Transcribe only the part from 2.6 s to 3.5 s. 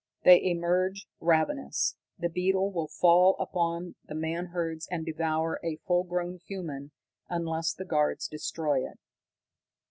will fall